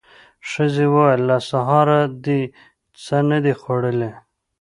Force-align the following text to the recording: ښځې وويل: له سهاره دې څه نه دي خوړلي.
ښځې 0.49 0.85
وويل: 0.93 1.21
له 1.29 1.37
سهاره 1.49 1.99
دې 2.25 2.41
څه 3.03 3.17
نه 3.29 3.37
دي 3.43 3.53
خوړلي. 3.61 4.11